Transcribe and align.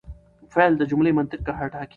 فعل 0.51 0.71
د 0.77 0.81
جملې 0.91 1.11
منطق 1.17 1.39
ټاکي. 1.73 1.89